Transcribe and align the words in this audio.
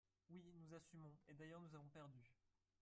Oui, 0.31 0.51
nous 0.55 0.73
assumons– 0.73 1.15
et 1.29 1.35
d’ailleurs 1.35 1.61
nous 1.61 1.75
avons 1.75 1.87
perdu 1.89 2.23